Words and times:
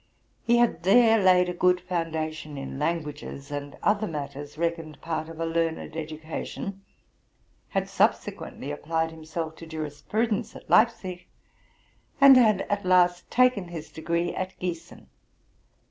He 0.41 0.57
had 0.57 0.81
there 0.81 1.19
laid 1.21 1.47
a 1.47 1.53
good 1.53 1.79
foundation 1.79 2.57
in 2.57 2.79
languages, 2.79 3.51
and 3.51 3.77
other 3.83 4.07
matters 4.07 4.57
reckoned 4.57 4.99
part 4.99 5.29
of 5.29 5.39
a 5.39 5.45
learned 5.45 5.95
education, 5.95 6.81
had 7.69 7.83
subse 7.83 8.35
quently 8.35 8.73
applied 8.73 9.11
himself 9.11 9.55
to 9.57 9.67
jurisprudence 9.67 10.55
at 10.55 10.67
Leipzig, 10.67 11.27
and 12.19 12.35
had 12.35 12.61
at 12.61 12.83
last 12.83 13.29
taken 13.29 13.67
his 13.67 13.91
degree 13.91 14.33
at 14.33 14.57
Giessen. 14.57 15.05